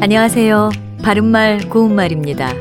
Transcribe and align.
안녕하세요. 0.00 0.70
바른말 1.02 1.68
고운말입니다. 1.70 2.52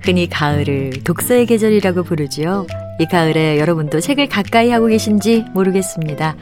흔히 0.00 0.28
가을을 0.28 1.02
독서의 1.04 1.46
계절이라고 1.46 2.02
부르지요. 2.02 2.66
이 2.98 3.06
가을에 3.06 3.58
여러분도 3.58 4.00
책을 4.00 4.28
가까이 4.28 4.70
하고 4.70 4.86
계신지 4.86 5.44
모르겠습니다. 5.52 6.36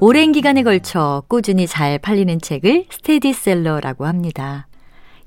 오랜 0.00 0.32
기간에 0.32 0.62
걸쳐 0.62 1.22
꾸준히 1.28 1.66
잘 1.66 1.98
팔리는 1.98 2.40
책을 2.40 2.86
스테디셀러라고 2.90 4.06
합니다. 4.06 4.66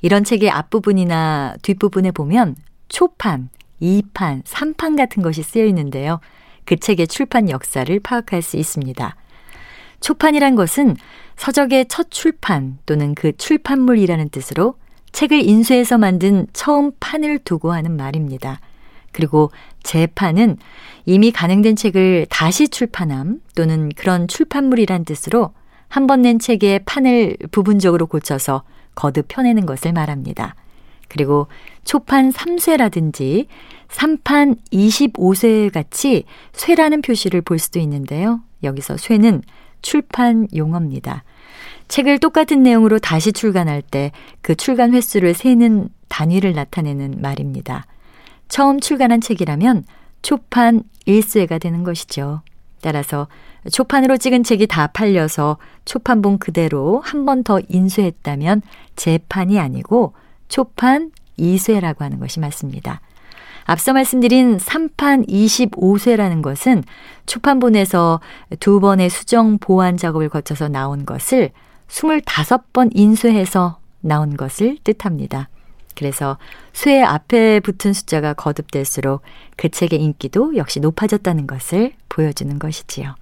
이런 0.01 0.23
책의 0.23 0.49
앞부분이나 0.49 1.55
뒷부분에 1.61 2.11
보면 2.11 2.55
초판, 2.89 3.49
2판, 3.81 4.43
3판 4.43 4.97
같은 4.97 5.23
것이 5.23 5.43
쓰여 5.43 5.65
있는데요. 5.65 6.19
그 6.65 6.75
책의 6.75 7.07
출판 7.07 7.49
역사를 7.49 7.99
파악할 7.99 8.41
수 8.41 8.57
있습니다. 8.57 9.15
초판이란 10.03 10.55
것은 10.55 10.97
서적의 11.37 11.87
첫 11.87 12.11
출판 12.11 12.77
또는 12.85 13.15
그 13.15 13.31
출판물이라는 13.35 14.29
뜻으로 14.29 14.75
책을 15.13 15.41
인쇄해서 15.41 15.97
만든 15.97 16.45
처음 16.53 16.91
판을 16.99 17.39
두고 17.39 17.71
하는 17.71 17.95
말입니다. 17.95 18.59
그리고 19.13 19.51
재판은 19.83 20.57
이미 21.05 21.31
간행된 21.31 21.75
책을 21.77 22.27
다시 22.29 22.67
출판함 22.67 23.39
또는 23.55 23.89
그런 23.95 24.27
출판물이란 24.27 25.05
뜻으로 25.05 25.53
한 25.87 26.07
번 26.07 26.21
낸 26.21 26.37
책의 26.39 26.81
판을 26.85 27.37
부분적으로 27.51 28.07
고쳐서 28.07 28.63
거듭 28.95 29.27
펴내는 29.29 29.65
것을 29.65 29.93
말합니다. 29.93 30.55
그리고 31.07 31.47
초판 31.85 32.31
3쇄라든지 32.31 33.45
3판 33.89 34.57
25쇄 34.71 35.71
같이 35.71 36.25
쇄라는 36.51 37.03
표시를 37.03 37.41
볼 37.41 37.59
수도 37.59 37.79
있는데요. 37.79 38.41
여기서 38.63 38.97
쇄는 38.97 39.43
출판 39.83 40.47
용어입니다. 40.55 41.23
책을 41.87 42.17
똑같은 42.17 42.63
내용으로 42.63 42.97
다시 42.97 43.31
출간할 43.31 43.83
때 43.83 44.11
그 44.41 44.55
출간 44.55 44.93
횟수를 44.93 45.35
세는 45.35 45.89
단위를 46.09 46.53
나타내는 46.53 47.17
말입니다. 47.21 47.85
처음 48.49 48.79
출간한 48.79 49.21
책이라면 49.21 49.83
초판 50.23 50.83
1쇄가 51.07 51.61
되는 51.61 51.83
것이죠. 51.83 52.41
따라서 52.81 53.27
초판으로 53.71 54.17
찍은 54.17 54.43
책이 54.43 54.67
다 54.67 54.87
팔려서 54.87 55.57
초판본 55.85 56.39
그대로 56.39 56.99
한 57.01 57.25
번 57.25 57.43
더 57.43 57.59
인쇄했다면 57.69 58.61
재판이 58.95 59.59
아니고 59.59 60.13
초판 60.49 61.11
2쇄라고 61.39 61.99
하는 61.99 62.19
것이 62.19 62.39
맞습니다. 62.39 63.01
앞서 63.65 63.93
말씀드린 63.93 64.57
3판 64.57 65.27
25쇄라는 65.27 66.41
것은 66.41 66.83
초판본에서 67.25 68.19
두 68.59 68.79
번의 68.79 69.09
수정 69.09 69.57
보완 69.57 69.97
작업을 69.97 70.29
거쳐서 70.29 70.67
나온 70.67 71.05
것을 71.05 71.51
25번 71.87 72.89
인쇄해서 72.93 73.79
나온 74.01 74.35
것을 74.35 74.77
뜻합니다. 74.83 75.49
그래서 75.95 76.37
쇠 76.73 77.01
앞에 77.01 77.59
붙은 77.59 77.93
숫자가 77.93 78.33
거듭될수록 78.33 79.21
그 79.55 79.69
책의 79.69 80.01
인기도 80.01 80.55
역시 80.57 80.79
높아졌다는 80.79 81.47
것을 81.47 81.93
보여주는 82.09 82.57
것이지요. 82.57 83.15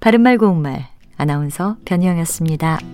바른말 0.00 0.38
고운말 0.38 0.88
아나운서 1.16 1.76
변희영이었습니다. 1.84 2.93